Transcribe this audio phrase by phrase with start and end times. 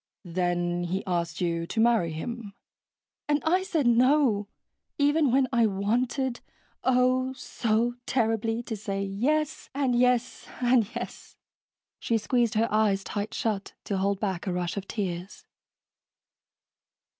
[0.25, 2.55] "Then he asked you to marry him."
[3.29, 4.47] "And I said no,
[4.97, 6.39] even when I wanted,
[6.83, 11.37] oh, so terribly, to say yes and yes and yes."
[11.99, 15.45] She squeezed her eyes tight shut to hold back a rush of tears.